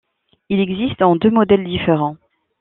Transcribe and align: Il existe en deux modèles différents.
Il 0.49 0.59
existe 0.59 1.03
en 1.03 1.15
deux 1.15 1.29
modèles 1.29 1.63
différents. 1.63 2.17